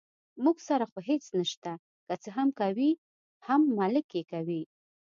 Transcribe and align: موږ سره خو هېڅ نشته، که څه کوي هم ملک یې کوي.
موږ 0.43 0.57
سره 0.67 0.85
خو 0.91 0.99
هېڅ 1.09 1.23
نشته، 1.39 1.71
که 2.07 2.13
څه 2.23 2.29
کوي 2.59 2.91
هم 3.47 3.61
ملک 3.77 4.07
یې 4.17 4.23
کوي. 4.31 4.61